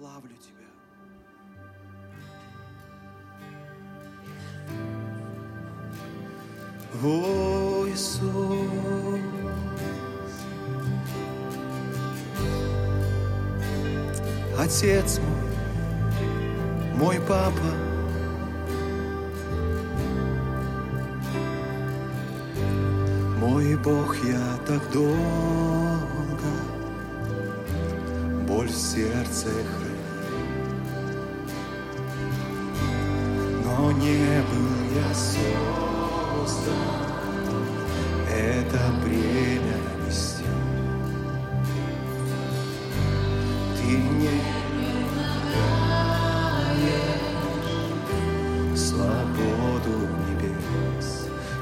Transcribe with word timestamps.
славлю 0.00 0.34
Тебя. 0.40 0.66
О, 7.04 7.86
Иисус, 7.86 8.30
Отец 14.58 15.20
мой, 16.96 17.16
мой 17.16 17.20
папа, 17.28 17.70
мой 23.38 23.76
Бог, 23.76 24.16
я 24.24 24.56
так 24.66 24.90
долго 24.92 26.00
боль 28.50 28.68
в 28.68 28.74
сердце 28.74 29.48
хранил, 29.48 29.89
но 33.80 33.92
не 33.92 34.42
был 34.42 34.70
я 34.94 35.14
создан 35.14 36.74
это 38.28 38.80
бремя. 39.02 39.78
Ты 43.76 43.96
мне 43.96 44.36
даешь 46.74 46.98
свободу 48.78 49.94
небес. 50.28 51.08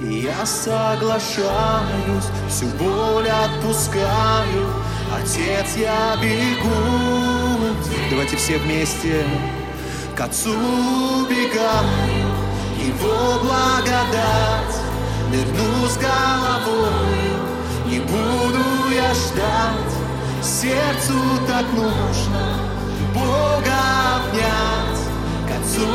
И 0.00 0.20
я 0.20 0.46
соглашаюсь, 0.46 2.28
всю 2.48 2.66
боль 2.78 3.28
отпускаю. 3.28 4.64
Отец, 5.14 5.76
я 5.76 6.16
бегу. 6.20 7.74
Давайте 8.10 8.36
все 8.36 8.58
вместе 8.58 9.24
к 10.22 10.24
Отцу 10.24 11.26
бегаю. 11.28 12.28
Его 12.78 13.40
благодать 13.42 14.76
нырну 15.32 15.88
с 15.88 15.96
головой. 15.96 17.32
Не 17.86 17.98
буду 17.98 18.90
я 18.94 19.12
ждать, 19.14 19.94
сердцу 20.40 21.18
так 21.48 21.66
нужно 21.72 22.56
Бога 23.12 23.80
обнять. 24.16 25.02
К 25.48 25.60
Отцу 25.60 25.88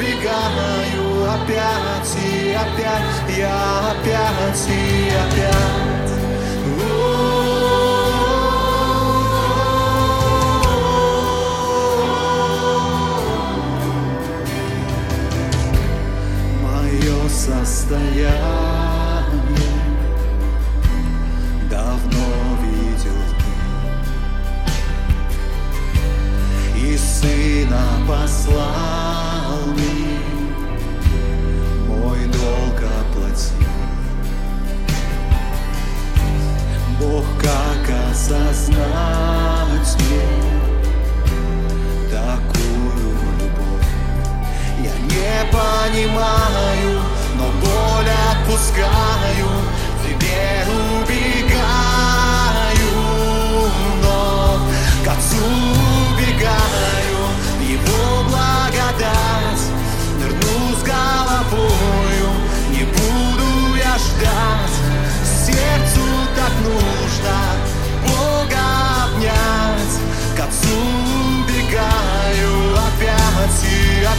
бегаю 0.00 1.30
опять 1.30 2.16
и 2.24 2.54
опять, 2.54 3.36
я 3.36 3.90
опять 3.90 4.68
и 4.68 5.10
опять. 5.10 5.99
Состояние 17.30 18.30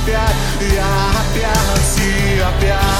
опять, 0.01 0.35
я 0.73 0.85
опять 1.22 2.00
и 2.00 2.39
опять. 2.39 2.91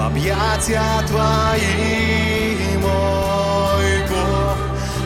В 0.00 0.02
объятия 0.02 0.82
твои, 1.06 2.76
мой 2.78 4.08
Бог, 4.08 4.58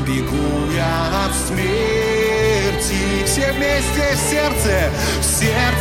бегу 0.07 0.71
я 0.73 1.27
от 1.27 1.35
смерти. 1.35 3.25
Все 3.27 3.53
вместе 3.53 4.15
в 4.15 4.31
сердце, 4.31 4.91
в 5.21 5.25
сердце 5.25 5.74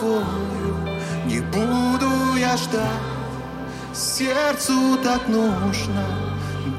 головою, 0.00 0.76
не 1.26 1.40
буду 1.40 2.36
я 2.36 2.56
ждать. 2.56 2.84
Сердцу 3.94 4.96
так 5.02 5.28
нужно 5.28 6.04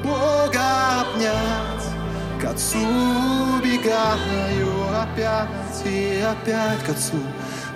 Бога 0.02 1.02
обнять, 1.02 1.86
к 2.40 2.44
Отцу 2.44 2.78
убегаю 3.58 4.72
опять 5.00 5.86
и 5.86 6.20
опять 6.20 6.82
к 6.84 6.90
Отцу, 6.90 7.20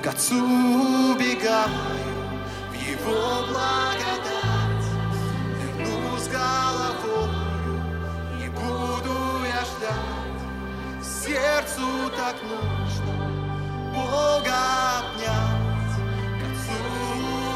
к 0.02 0.06
Отцу 0.06 0.36
убегаю, 0.36 1.68
Его 2.72 3.46
благодать. 3.48 4.86
Вернусь 5.78 6.28
головою, 6.28 7.82
не 8.38 8.48
буду 8.48 9.44
я 9.44 9.62
ждать. 9.64 11.04
Сердцу 11.04 12.10
так 12.16 12.36
нужно 12.42 13.35
Бога 13.96 14.54
обнять, 14.98 15.96
к 16.38 16.44
Отцу 16.44 16.78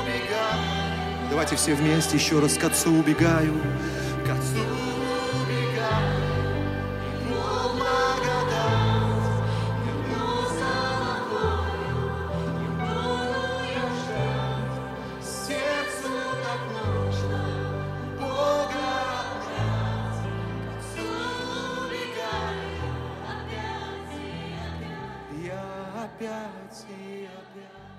убегаю. 0.01 1.29
Давайте 1.31 1.57
все 1.57 1.75
вместе 1.75 2.17
еще 2.17 2.41
раз 2.41 2.55
к 2.55 2.65
Отцу 2.65 2.91
убегаю, 2.93 3.55
к 4.27 4.31
Отцу 4.31 4.59
убегаю. 4.59 4.90
опять 26.21 26.85
и 26.91 27.25
опять. 27.25 27.90